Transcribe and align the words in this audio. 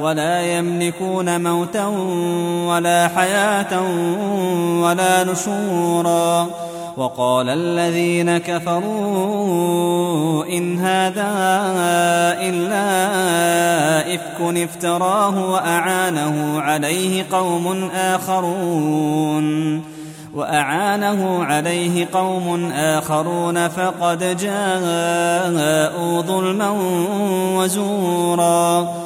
ولا 0.00 0.58
يملكون 0.58 1.40
موتا 1.42 1.86
ولا 2.66 3.08
حياة 3.16 3.82
ولا 4.82 5.24
نشورا. 5.24 6.46
وقال 6.96 7.48
الذين 7.48 8.38
كفروا 8.38 8.84
إن 10.44 10.78
هذا 10.78 11.32
إلا 12.40 12.88
إفك 14.14 14.40
افتراه 14.40 15.50
وأعانه 15.50 16.60
عليه 16.60 17.26
قوم 17.32 17.90
آخرون. 17.94 19.46
وأعانه 20.34 21.44
عليه 21.44 22.08
قوم 22.12 22.72
آخرون 22.72 23.68
فقد 23.68 24.36
جاءوا 24.36 26.22
ظلما 26.22 26.70
وزورا. 27.56 29.05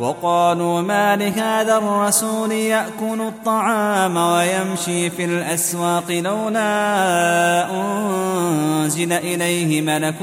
وقالوا 0.00 0.80
ما 0.80 1.16
لهذا 1.16 1.76
الرسول 1.76 2.52
يأكل 2.52 3.20
الطعام 3.20 4.16
ويمشي 4.16 5.10
في 5.10 5.24
الأسواق 5.24 6.10
لولا 6.10 7.70
أنزل 7.70 9.12
إليه 9.12 9.82
ملك 9.82 10.16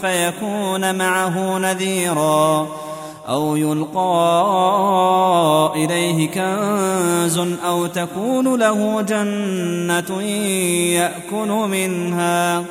فيكون 0.00 0.94
معه 0.94 1.58
نذيراً 1.58 2.66
أو 3.28 3.56
يلقى 3.56 4.02
إليه 5.76 6.28
كنز 6.30 7.38
أو 7.66 7.86
تكون 7.86 8.58
له 8.58 9.02
جنة 9.02 10.22
يأكل 10.92 11.48
منها 11.48 12.64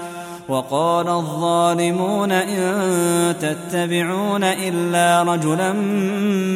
وقال 0.50 1.08
الظالمون 1.08 2.32
إن 2.32 3.36
تتبعون 3.42 4.44
إلا 4.44 5.24
رجلا 5.24 5.74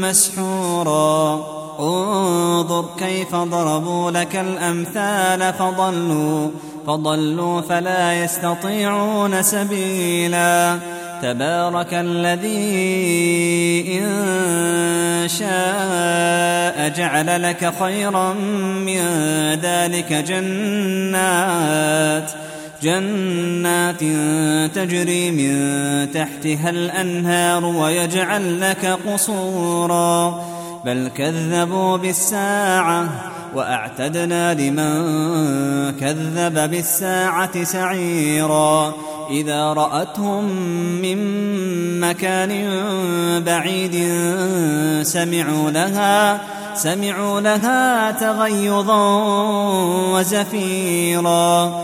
مسحورا. 0.08 1.46
انظر 1.80 2.86
كيف 3.00 3.36
ضربوا 3.36 4.12
لك 4.12 4.36
الأمثال 4.36 5.54
فضلوا 5.54 6.50
فضلوا 6.88 7.62
فلا 7.62 8.24
يستطيعون 8.24 9.44
سبيلا. 9.44 10.80
تبارك 11.22 11.94
الذي 11.94 12.80
إن 14.00 15.28
شاء 15.28 16.90
جعل 16.90 17.44
لك 17.44 17.74
خيرا 17.80 18.34
من 18.34 19.02
ذلك 19.62 20.14
جنات. 20.14 21.72
جنات 22.84 24.00
تجري 24.76 25.32
من 25.32 26.12
تحتها 26.12 26.70
الأنهار 26.70 27.66
ويجعل 27.66 28.62
لك 28.62 28.98
قصورا. 29.08 30.42
بل 30.86 31.12
كذبوا 31.18 31.98
بالساعة 31.98 33.10
وأعتدنا 33.56 34.54
لمن 34.54 34.92
كذب 36.00 36.70
بالساعة 36.72 37.64
سعيرا. 37.64 38.94
إذا 39.32 39.74
رأتهم 39.74 40.46
من 41.02 41.20
مكان 42.00 42.52
بعيد 43.46 43.96
سمعوا 45.02 45.72
لها 45.72 46.42
سمعوا 46.76 47.42
لها 47.42 48.12
تغيظا 48.12 49.24
وزفيرا. 50.14 51.84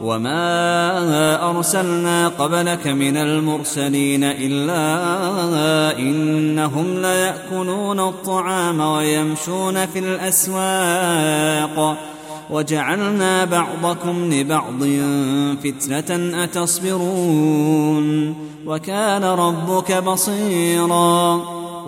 وما 0.00 1.50
أرسلنا 1.50 2.28
قبلك 2.28 2.86
من 2.86 3.16
المرسلين 3.16 4.24
إلا 4.24 5.98
إنهم 5.98 7.02
ليأكلون 7.02 8.00
الطعام 8.00 8.80
ويمشون 8.80 9.86
في 9.86 9.98
الأسواق 9.98 11.96
وجعلنا 12.50 13.44
بعضكم 13.44 14.32
لبعض 14.32 14.84
فتنة 15.64 16.44
أتصبرون 16.44 18.34
وكان 18.66 19.24
ربك 19.24 19.92
بصيرا 19.92 21.40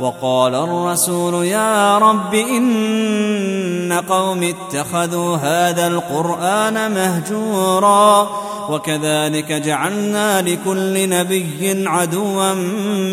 وقال 0.00 0.54
الرسول 0.54 1.44
يا 1.44 1.98
رب 1.98 2.34
إن 2.34 4.02
قوم 4.08 4.42
اتخذوا 4.42 5.36
هذا 5.36 5.86
القرآن 5.86 6.92
مهجورا 6.94 8.30
وكذلك 8.70 9.52
جعلنا 9.52 10.42
لكل 10.42 11.08
نبي 11.08 11.88
عدوا 11.88 12.54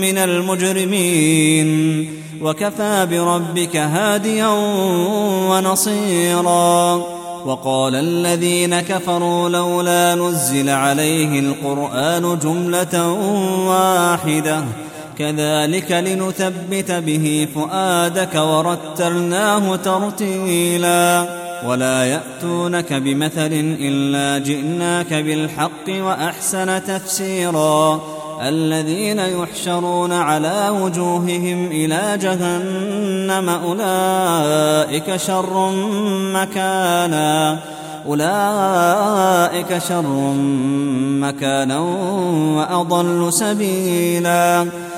من 0.01 0.17
المجرمين 0.17 1.67
وكفى 2.41 3.07
بربك 3.11 3.75
هاديا 3.75 4.47
ونصيرا 5.49 6.95
وقال 7.45 7.95
الذين 7.95 8.79
كفروا 8.79 9.49
لولا 9.49 10.15
نزل 10.15 10.69
عليه 10.69 11.39
القرآن 11.39 12.39
جملة 12.43 13.11
واحدة 13.67 14.63
كذلك 15.17 15.91
لنثبت 15.91 16.91
به 16.91 17.47
فؤادك 17.55 18.35
ورتلناه 18.35 19.75
ترتيلا 19.75 21.25
ولا 21.65 22.05
يأتونك 22.05 22.93
بمثل 22.93 23.75
إلا 23.79 24.45
جئناك 24.45 25.13
بالحق 25.13 25.89
وأحسن 25.89 26.83
تفسيرا 26.83 28.01
الذين 28.41 29.19
يحشرون 29.19 30.13
على 30.13 30.69
وجوههم 30.81 31.67
إلى 31.67 32.17
جهنم 32.21 33.49
أولئك 33.49 35.15
شر 35.15 35.71
مكانا 36.33 37.59
أولئك 38.07 39.77
شر 39.77 40.33
مكانا 41.21 41.79
وأضل 42.57 43.33
سبيلا 43.33 44.67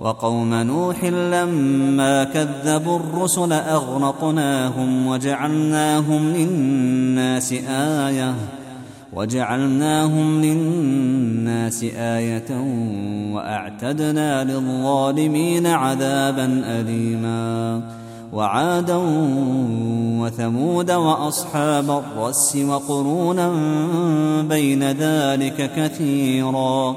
وقوم 0.00 0.54
نوح 0.54 1.04
لما 1.04 2.24
كذبوا 2.24 2.98
الرسل 2.98 3.52
أغرقناهم 3.52 5.06
وجعلناهم 5.06 6.32
للناس 6.32 7.52
آية 7.68 8.34
وجعلناهم 9.12 10.42
للناس 10.42 11.84
آية 11.96 12.50
وأعتدنا 13.34 14.44
للظالمين 14.44 15.66
عذابا 15.66 16.62
اليما. 16.66 17.82
وعادا 18.32 18.96
وثمود 20.20 20.90
وأصحاب 20.90 21.90
الرس 21.90 22.56
وقرونا 22.56 23.52
بين 24.42 24.84
ذلك 24.84 25.70
كثيرا. 25.76 26.96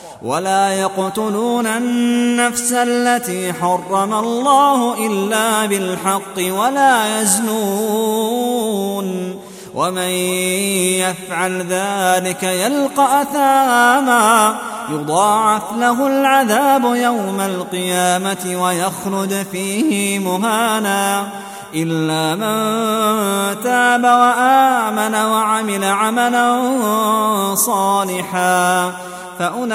ولا 0.23 0.73
يقتلون 0.73 1.67
النفس 1.67 2.73
التي 2.73 3.53
حرم 3.53 4.13
الله 4.13 5.07
إلا 5.07 5.65
بالحق 5.65 6.37
ولا 6.37 7.21
يزنون. 7.21 8.71
ومن 9.75 10.09
يفعل 10.99 11.65
ذلك 11.69 12.43
يلقى 12.43 13.21
أثاما. 13.21 14.55
يضاعف 14.89 15.63
له 15.79 16.07
العذاب 16.07 16.83
يوم 16.83 17.41
القيامة 17.41 18.63
ويخلد 18.63 19.45
فيه 19.51 20.19
مهانا. 20.19 21.27
إلا 21.75 22.35
من 22.35 23.61
تاب 23.63 24.03
وآمن 24.03 25.15
وعمل 25.15 25.83
عملا 25.83 26.61
صالحا. 27.55 28.91
فأولئك 29.41 29.71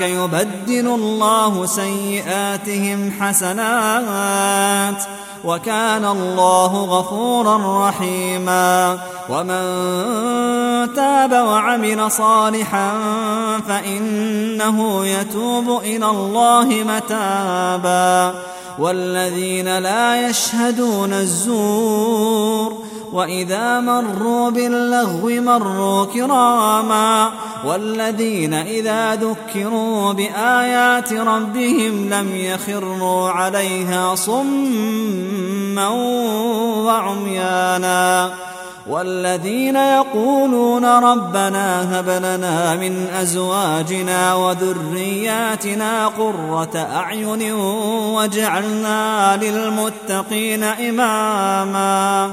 يبدل 0.00 0.86
الله 0.86 1.66
سيئاتهم 1.66 3.12
حسنات 3.20 5.04
وكان 5.44 6.04
الله 6.04 6.84
غفورا 6.84 7.88
رحيما 7.88 8.98
ومن 9.28 9.64
تاب 10.94 11.32
وعمل 11.32 12.10
صالحا 12.10 12.92
فإنه 13.68 15.06
يتوب 15.06 15.80
إلى 15.82 16.06
الله 16.06 16.64
متابا 16.64 18.34
والذين 18.78 19.78
لا 19.78 20.28
يشهدون 20.28 21.12
الزور 21.12 22.86
وإذا 23.16 23.80
مروا 23.80 24.50
باللغو 24.50 25.28
مروا 25.28 26.04
كراما 26.04 27.30
والذين 27.64 28.54
إذا 28.54 29.14
ذكروا 29.14 30.12
بآيات 30.12 31.12
ربهم 31.12 32.08
لم 32.10 32.36
يخروا 32.36 33.30
عليها 33.30 34.14
صما 34.14 35.88
وعميانا 36.84 38.30
والذين 38.86 39.76
يقولون 39.76 40.84
ربنا 40.84 41.98
هب 42.00 42.08
لنا 42.08 42.74
من 42.74 43.06
أزواجنا 43.20 44.34
وذرياتنا 44.34 46.06
قرة 46.06 46.88
أعين 46.96 47.52
واجعلنا 47.52 49.36
للمتقين 49.36 50.62
إماماً 50.62 52.32